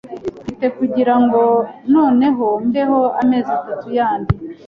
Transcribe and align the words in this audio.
mfite 0.41 0.65
kugirango 0.77 1.41
noneho 1.93 2.47
mbeho 2.69 2.99
amezi 3.21 3.49
atatu 3.59 3.87
yandi 3.97 4.33